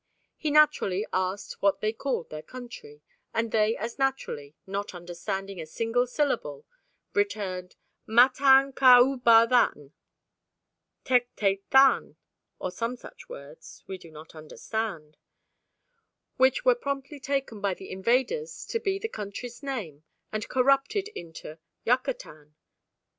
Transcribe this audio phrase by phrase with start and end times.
[0.35, 3.03] He naturally asked what they called their country,
[3.35, 6.65] and they as naturally, not understanding a single syllable,
[7.13, 7.75] returned,
[8.07, 9.93] "Matan c ubah than,"
[11.03, 12.15] "Tec te than,"
[12.57, 15.17] or some such words ("We do not understand"),
[16.37, 21.59] which were promptly taken by the invaders to be the country's name and corrupted into
[21.85, 22.55] "Yucatan."